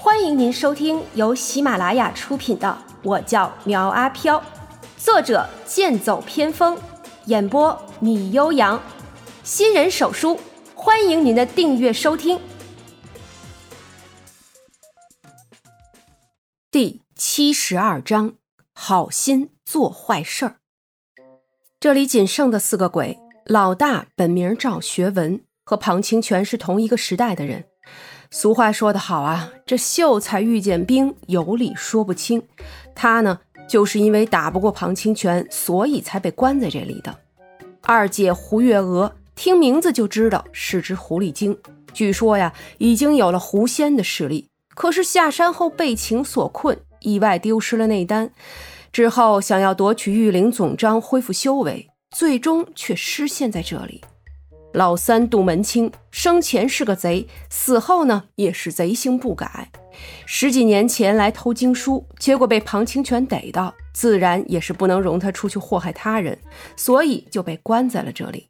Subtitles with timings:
[0.00, 2.68] 欢迎您收听由喜马拉雅出品的
[3.02, 4.38] 《我叫苗阿飘》，
[4.96, 6.78] 作者剑走偏锋，
[7.24, 8.80] 演播米悠扬，
[9.42, 10.38] 新人手书，
[10.72, 12.40] 欢迎您的订阅收听。
[16.70, 18.34] 第七十二章：
[18.72, 20.56] 好心做坏事儿。
[21.80, 27.64] 这里仅剩的四个鬼，老大本名赵学文，和庞清泉是同一个时代的人。
[28.30, 32.42] 俗话说得好啊，这秀才遇见兵，有理说不清。
[32.94, 37.18] 他呢，就是因为打不过庞清泉，所以才被关在这里的。
[37.82, 41.56] 二姐胡月娥，听名字就知道是只狐狸精。
[41.94, 48.30] 据说呀，已经有了狐仙的实力，可是下山后被情所困，意外丢失了内丹。
[48.92, 54.02] 之后想要夺取玉灵总章，恢复修为，最终却失陷在这里。
[54.72, 59.70] 老三杜门清生前是个贼，死后呢也是贼性不改。
[60.26, 66.38] 十几年前来偷经书，结果被庞清泉逮到，自然也是不能容他出去祸害他人，
[66.76, 68.48] 所以就被关在了这里。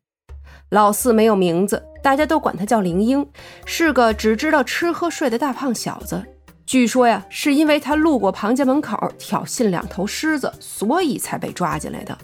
[0.71, 3.27] 老四没有名字，大家都管他叫灵英，
[3.65, 6.23] 是个只知道吃喝睡的大胖小子。
[6.67, 12.19] 据说呀，是因为他路过庞家门口挑衅两头狮子，所以才被抓进来的。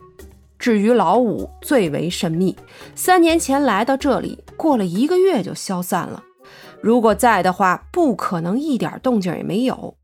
[0.64, 2.56] 至于老五最为神秘，
[2.94, 6.24] 三年前来到这里，过了一个月就消散了。
[6.80, 9.98] 如果在的话，不可能一点动静也没有。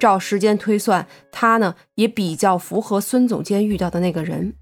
[0.00, 4.54] 照时间推算，他呢也比较符合孙总监遇到的那个人。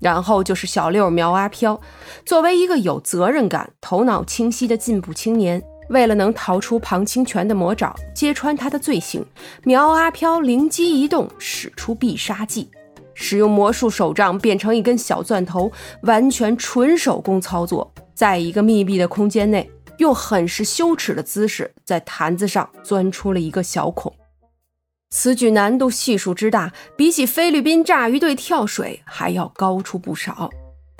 [0.00, 1.80] 然后就是小六苗阿飘，
[2.26, 9.24] 作为一个有责任感、头脑清晰的进步青年，为了能逃出庞清泉的魔爪，揭穿他的罪行，
[9.64, 12.68] 苗阿飘灵机一动，使出必杀技。
[13.20, 15.70] 使用魔术手杖变成一根小钻头，
[16.02, 24.14] 完全纯手工操作，在一个密闭的空间内，用很是羞耻的姿势在坛子上钻出了一个小孔。
[25.10, 30.48] 此举难度系数之大，比起菲律宾炸鱼队跳水还要高出不少。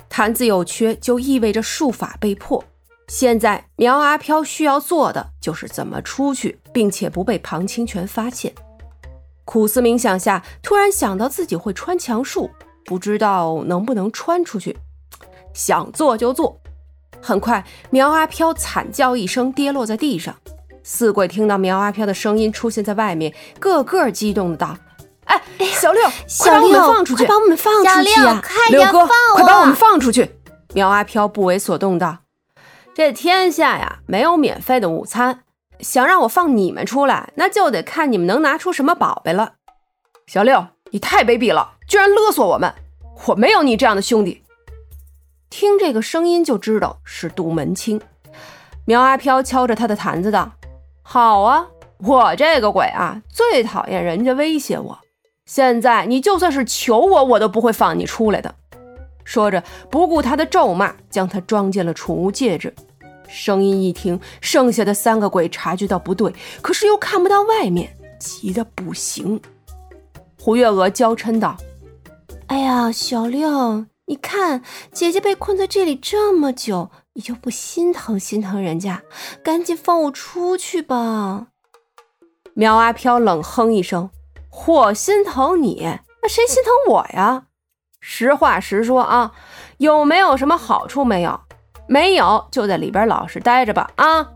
[0.08, 2.64] 坛子有缺，就意味着术法被破。
[3.06, 8.52] 现在苗阿飘需要做的就是怎么出去，并且不被庞清泉发现。
[9.48, 12.50] 苦思冥想下，突然想到自己会穿墙术，
[12.84, 14.76] 不知道能不能穿出去。
[15.54, 16.60] 想做就做。
[17.22, 20.36] 很快，苗阿飘惨叫一声，跌落在地上。
[20.82, 24.76] 四鬼听到苗阿飘的声音出现在外面，个个激动的道
[25.24, 26.02] ：“哎，小六，
[26.40, 27.24] 快把我们放出去！
[27.24, 28.42] 快把我们放出去啊！
[28.70, 30.30] 六哥，快把我们放出去！”
[30.74, 32.18] 苗阿飘不为所动道
[32.94, 35.40] ：“这天下呀，没有免费的午餐。”
[35.80, 39.54] 想让我放你们出来，那就得看你们能拿出什么宝贝了。
[40.26, 42.74] 小六，你太卑鄙了，居然勒索我们！
[43.26, 44.42] 我没有你这样的兄弟。
[45.50, 48.00] 听这个声音就知道是杜门清。
[48.84, 50.52] 苗阿飘敲着他的坛子道
[51.02, 51.66] ：“好啊，
[51.98, 54.98] 我这个鬼啊，最讨厌人家威胁我。
[55.46, 58.54] 现在你就算是求我，我都不会放你出来的。”
[59.24, 62.74] 说着，不顾他的咒骂，将他装进了储物戒指。
[63.28, 69.40] 声音一听，剩下的三个鬼察觉到不对，可是又看不到外面，急得不行。
[70.40, 71.56] 胡月娥娇嗔道
[72.48, 74.62] ：“哎呀，小六，你看
[74.92, 79.02] 姐姐被困在这里这么久，你就不心疼心疼人家？
[79.44, 81.48] 赶紧放我出去吧！”
[82.54, 84.10] 苗阿飘冷哼一声
[84.66, 85.82] ：“我心疼你，
[86.22, 87.44] 那谁心疼我呀？
[88.00, 89.32] 实话实说啊，
[89.78, 91.40] 有没有什么好处没有？”
[91.88, 93.90] 没有，就在里边老实待着吧。
[93.96, 94.30] 啊，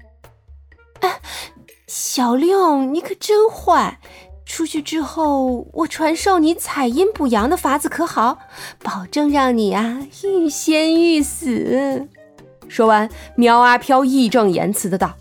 [1.01, 1.21] 哎，
[1.87, 4.01] 小六，你可真坏！
[4.45, 8.39] 出去之后，我传授你采阴补阳的法子，可好？
[8.83, 12.09] 保证让你啊欲仙欲死。
[12.69, 15.15] 说完，苗阿飘义正言辞的道：“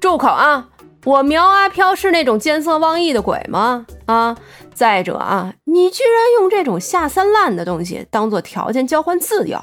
[0.00, 0.68] 住口啊！
[1.04, 3.86] 我苗阿飘是那种见色忘义的鬼吗？
[4.06, 4.36] 啊！
[4.74, 9.58] 再者啊，你居然用这种下三滥的东西当做条件交换自由。”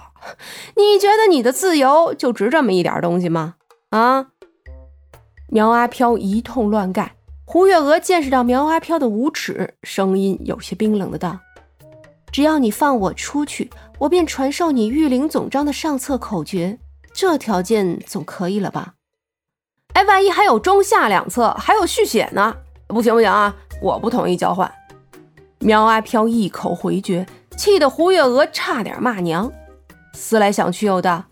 [0.76, 3.56] 你觉得你的自由就值这么一点东西吗？
[3.92, 4.28] 啊！
[5.50, 7.16] 苗阿飘一通乱盖。
[7.46, 11.38] 胡月娥见识到苗阿飘的无耻，声音有些冰冷的道
[12.34, 16.80] ：“只要你放我出去，我便传授你御灵总章的上册口诀。
[17.14, 18.95] 这条件总可以了吧？
[19.96, 22.54] 哎，万一还有中下两册，还有续写呢？
[22.88, 23.56] 不行不行啊！
[23.82, 24.70] 我不同意交换。”
[25.60, 27.26] 苗阿飘一口回绝，
[27.58, 29.50] 气得胡月娥差点骂娘。
[30.14, 31.24] 思来想去，又道：“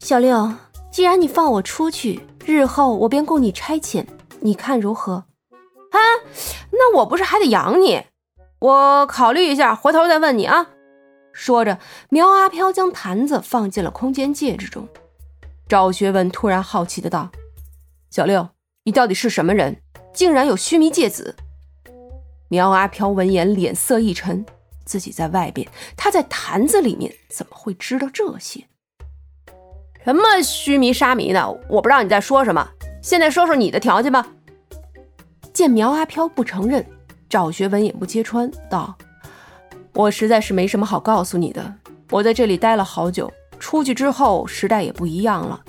[0.00, 0.52] 小六，
[0.90, 4.04] 既然你放我出去，日后我便供你差遣，
[4.40, 5.24] 你看如何？”
[5.92, 5.98] 啊，
[6.72, 8.02] 那我不是还得养你？
[8.58, 10.66] 我考虑一下，回头再问你啊。
[11.32, 11.78] 说着，
[12.08, 14.88] 苗阿飘将坛子放进了空间戒指中。
[15.68, 17.28] 赵学文突然好奇的道
[18.08, 18.50] ：“小六，
[18.84, 19.82] 你到底是什么人？
[20.14, 21.34] 竟然有须弥芥子。
[22.48, 24.46] 苗阿飘闻言脸色一沉，
[24.84, 25.66] 自己在外边，
[25.96, 28.64] 他在坛子里面，怎么会知道这些？
[30.04, 31.50] 什么须弥沙弥呢？
[31.68, 32.64] 我不知道你在说什么。
[33.02, 34.24] 现在说说你的条件吧。
[35.52, 36.86] 见苗阿飘不承认，
[37.28, 38.96] 赵学文也不揭穿，道
[39.94, 41.74] ：“我实在是没什么好告诉你的。
[42.10, 45.62] 我在这里待了好久，出去之后时代也不一样了，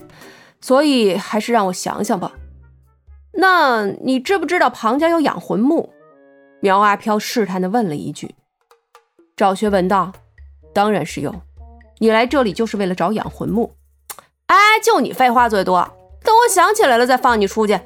[0.62, 2.32] 所以还是让我想想吧。
[3.34, 5.94] 那你知不知道庞家有养魂木？”
[6.60, 8.36] 苗阿飘试探地问了一句。
[9.36, 10.12] 赵学文道
[10.74, 11.34] ：“当然是有，
[12.00, 13.72] 你来这里就是为了找养魂木。”
[14.48, 15.88] 哎，就你废话最多，
[16.24, 17.80] 等我想起来了再放你出去。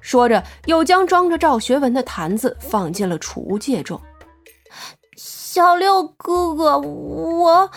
[0.00, 4.00] 说着，又将装着赵学文的坛子放进了储物戒中。
[5.16, 7.70] 小六哥哥，我……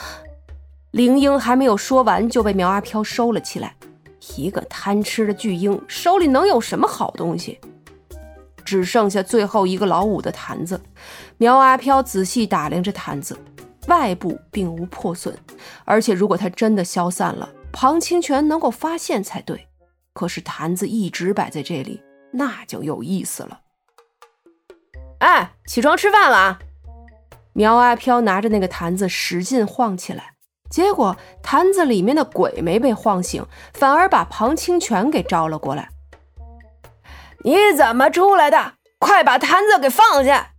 [0.96, 3.76] 灵英还没有说完，就被苗阿飘收了起来。
[4.38, 7.60] 一个贪吃的巨婴，手里能有什么好东西？
[8.64, 10.80] 只剩下最后一个老五的坛子，
[11.36, 13.38] 苗阿飘仔细打量着坛子，
[13.90, 15.38] 外部并无破损，
[15.84, 19.68] 而且如果它真的消散了，庞清泉能够发现才对。
[20.14, 22.02] 可是坛子一直摆在这里，
[22.32, 23.60] 那就有意思了。
[25.20, 26.60] 哎，起床吃饭了啊！
[27.52, 30.35] 苗阿飘拿着那个坛子使劲晃起来，
[30.70, 35.90] 结果坛子里面的鬼没被晃醒，反而把庞清泉给招了过来。
[37.44, 38.74] 你怎么出来的？
[38.98, 40.52] 快把坛子给放下！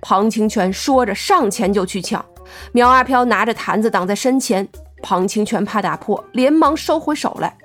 [0.00, 2.24] 庞清泉说着，上前就去抢。
[2.72, 4.68] 苗阿飘拿着坛子挡在身前，
[5.02, 7.58] 庞清泉怕打破，连忙收回手来。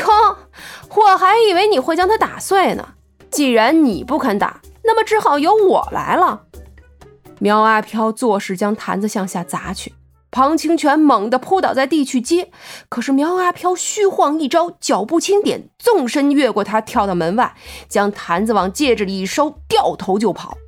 [0.00, 0.36] 哟，
[0.94, 2.94] 我还以为你会将它打碎呢。
[3.30, 6.42] 既然你不肯打，那么只好由我来了。
[7.38, 9.94] 苗阿飘作势将坛子向下砸去。
[10.36, 12.50] 庞清泉猛地扑倒在地去接，
[12.90, 17.54] 可是苗阿飘虚晃一招，脚步轻点，纵身越过他，跳到门外，
[17.88, 20.58] 将坛子往戒指里一收，掉头就跑。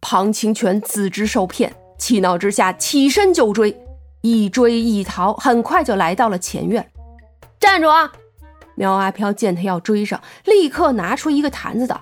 [0.00, 3.76] 庞清泉自知受骗，气恼之下起身就追，
[4.20, 6.88] 一追一逃，很快就来到了前院。
[7.58, 8.12] 站住啊！
[8.76, 12.00] 苗阿飘见他要追上，立刻拿出一个坛子道：“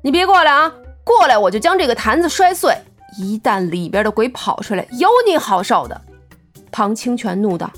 [0.00, 0.72] 你别过来啊！
[1.04, 2.74] 过来我就将这个坛子摔碎。
[3.18, 6.00] 一旦里边的鬼跑出来，有你好受的。”
[6.70, 7.70] 庞清泉怒道：“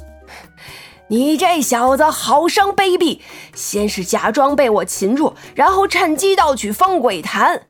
[1.09, 3.21] 你这小子好生卑鄙！
[3.55, 7.67] 先是假装被我擒住，然后趁机盗取风鬼坛。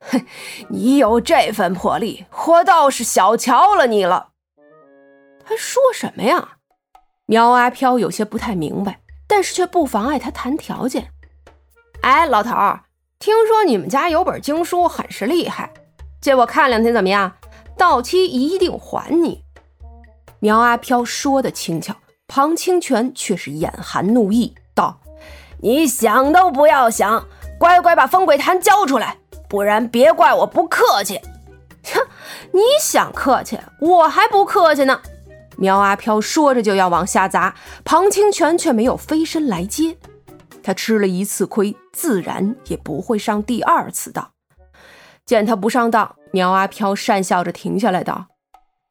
[0.00, 0.24] 哼，
[0.70, 4.28] 你有这份魄力，我倒是小瞧了你了。”
[5.44, 6.56] 他说什么呀？
[7.26, 11.10] 苗阿飘有些不太明白，但是却不妨碍他谈条件。
[12.02, 12.84] 哎，老头儿，
[13.18, 15.72] 听说你们家有本经书，很是厉害，
[16.20, 17.32] 借我看两天怎么样？
[17.76, 19.42] 到期一定还你。
[20.40, 21.94] 苗阿飘说的轻巧，
[22.26, 25.00] 庞清泉却是眼含怒意，道
[25.60, 27.26] ：“你想都不要想，
[27.58, 29.18] 乖乖把风鬼坛交出来，
[29.50, 31.20] 不然别怪我不客气。
[31.92, 32.00] ”哼，
[32.52, 35.02] 你想客气，我还不客气呢。
[35.58, 37.54] 苗阿飘说着就要往下砸，
[37.84, 39.98] 庞清泉却没有飞身来接。
[40.62, 44.30] 他吃了一次亏，自然也不会上第二次当。
[45.26, 48.28] 见他不上当，苗阿飘讪笑着停下来道：“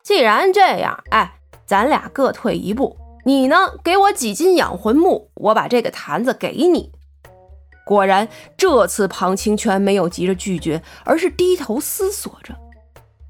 [0.03, 1.37] 既然这样，哎。”
[1.69, 3.55] 咱俩各退一步，你呢？
[3.83, 6.91] 给我几斤养魂木，我把这个坛子给你。
[7.85, 8.27] 果然，
[8.57, 12.55] 这次庞清泉没有急着拒绝，而是低头思索着。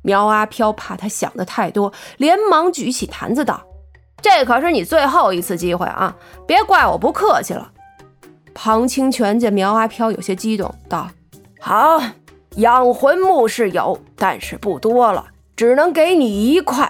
[0.04, 3.62] 苗阿飘怕他想的太多，连忙举起坛子道
[4.24, 6.16] ：“这可是你最后一次机会啊，
[6.48, 7.70] 别怪我不客气了。”
[8.56, 11.10] 庞清泉见苗阿飘有些激动，道
[11.60, 12.02] ：“好，
[12.56, 15.26] 养魂木是有，但是不多了，
[15.58, 16.90] 只能给你一块。”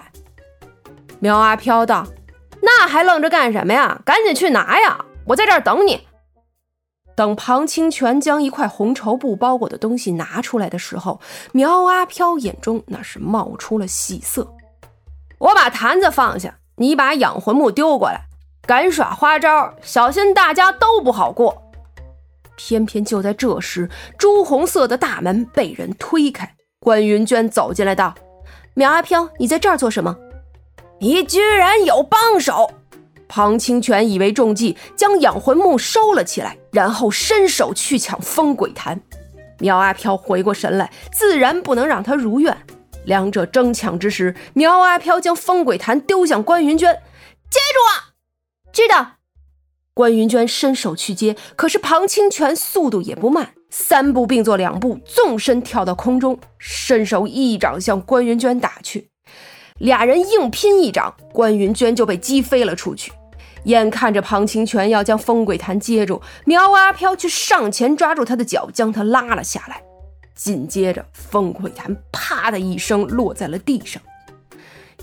[1.20, 2.08] 苗阿飘道
[2.62, 4.02] ：“那还愣着干什么呀？
[4.06, 5.06] 赶紧去拿呀！
[5.26, 6.08] 我在这儿等你。”
[7.16, 11.20] 等庞清泉将一块红绸布包裹的东西拿出来的时候，
[11.52, 14.56] 苗阿飘眼中那是冒出了喜色。
[15.38, 18.22] 我把坛子放下，你把养魂木丢过来。
[18.66, 21.64] 敢耍花招，小心大家都不好过。
[22.56, 28.14] 偏偏就在这时，朱红色的大门被人推开，关云娟走进来道
[28.76, 30.16] ：“苗阿飘，你在这儿做什么？”
[31.02, 32.72] 你居然有帮手！
[33.30, 39.00] 庞清泉以为中计，将养魂木收了起来，然后伸手去抢风鬼坛。
[39.60, 42.58] 苗阿飘回过神来，自然不能让他如愿。
[43.06, 46.94] 两者争抢之时，苗阿飘将风鬼坛丢向关云娟
[47.50, 48.12] ：“接住啊！”
[48.74, 49.14] 知道。
[49.94, 59.10] 关云娟伸手去接，可是庞清泉速度也不慢，三步并作两步，纵身跳到空中，伸手一掌向关云娟打去。
[59.80, 63.12] 俩人硬拼一掌，关云娟就被击飞了出去。
[63.66, 69.82] 眼看着庞清泉要将风鬼潭接住，苗阿飘却上前抓住他的脚，将他拉了下来。
[70.34, 74.02] 紧接着，风鬼潭啪的一声落在了地上，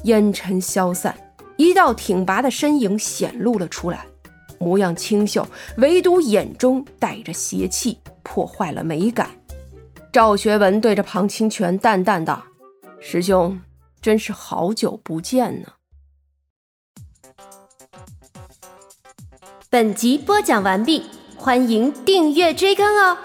[0.05, 1.15] 烟尘消散，
[1.57, 4.07] 一道挺拔的身影显露了出来，
[4.59, 9.29] 模样清秀，唯独眼中带着邪气，破坏了美感。
[10.11, 12.43] 赵学文对着庞清泉淡淡道
[12.99, 13.61] ：“师兄，
[14.07, 15.73] 真是好久不见呢。”
[19.69, 23.19] 本集播讲完毕，欢迎订阅追更哦。